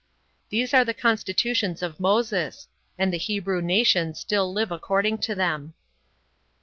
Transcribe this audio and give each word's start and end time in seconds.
These 0.49 0.73
are 0.73 0.83
the 0.83 0.95
constitutions 0.95 1.83
of 1.83 1.99
Moses; 1.99 2.67
and 2.97 3.13
the 3.13 3.19
Hebrew 3.19 3.61
nation 3.61 4.15
still 4.15 4.51
live 4.51 4.71
according 4.71 5.19
to 5.19 5.35
them. 5.35 5.75